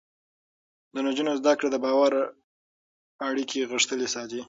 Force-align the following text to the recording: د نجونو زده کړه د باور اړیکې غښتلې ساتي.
د 0.93 0.95
نجونو 1.05 1.31
زده 1.41 1.53
کړه 1.57 1.69
د 1.71 1.77
باور 1.85 2.13
اړیکې 3.29 3.69
غښتلې 3.71 4.07
ساتي. 4.15 4.39